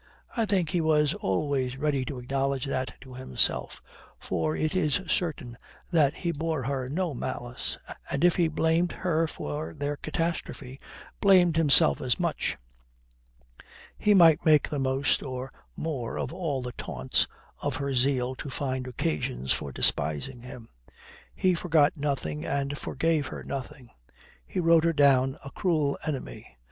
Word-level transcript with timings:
I 0.35 0.47
think 0.47 0.69
he 0.69 0.81
was 0.81 1.13
always 1.13 1.77
ready 1.77 2.03
to 2.05 2.17
acknowledge 2.17 2.65
that 2.65 2.95
to 3.01 3.13
himself, 3.13 3.83
for 4.17 4.55
it 4.55 4.75
is 4.75 4.99
certain 5.07 5.59
that 5.91 6.15
he 6.15 6.31
bore 6.31 6.63
her 6.63 6.89
no 6.89 7.13
malice, 7.13 7.77
and 8.09 8.23
if 8.23 8.35
he 8.37 8.47
blamed 8.47 8.93
her 8.93 9.27
for 9.27 9.75
their 9.75 9.95
catastrophe, 9.97 10.79
blamed 11.19 11.55
himself 11.55 12.01
as 12.01 12.19
much. 12.19 12.57
He 13.95 14.15
might 14.15 14.43
make 14.43 14.67
the 14.69 14.79
most 14.79 15.21
or 15.21 15.51
more 15.75 16.17
of 16.17 16.33
all 16.33 16.63
the 16.63 16.71
taunts, 16.71 17.27
of 17.61 17.75
her 17.75 17.93
zeal 17.93 18.33
to 18.37 18.49
find 18.49 18.87
occasions 18.87 19.53
for 19.53 19.71
despising 19.71 20.41
him. 20.41 20.69
He 21.35 21.53
forgot 21.53 21.95
nothing 21.95 22.43
and 22.43 22.75
forgave 22.75 23.27
her 23.27 23.43
nothing; 23.43 23.91
he 24.47 24.59
wrote 24.59 24.83
her 24.83 24.93
down 24.93 25.37
a 25.45 25.51
cruel 25.51 25.95
enemy. 26.07 26.57